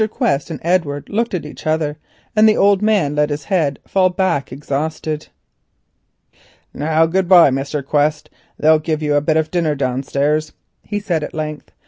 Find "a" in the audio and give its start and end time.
9.13-9.21